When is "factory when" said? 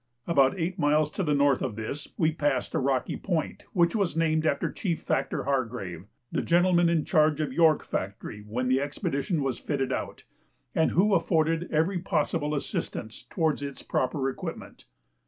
7.83-8.67